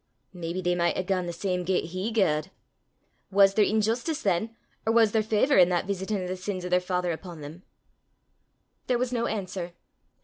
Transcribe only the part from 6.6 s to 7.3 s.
o' their father